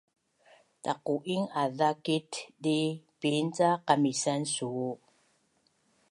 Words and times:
Taqu’ing 0.83 1.45
azakit 1.63 2.29
dii 2.63 2.87
piin 3.19 3.47
ca 3.55 3.69
qamisan 3.87 4.41
suu? 4.55 4.89